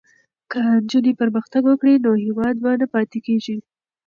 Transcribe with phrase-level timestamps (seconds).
[0.51, 3.57] که نجونې پرمختګ وکړي نو هیواد به نه پاتې کېږي.